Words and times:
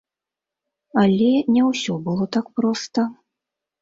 Але 1.01 1.27
не 1.57 1.63
ўсё 1.69 1.99
было 2.07 2.23
так 2.37 2.45
проста. 2.61 3.01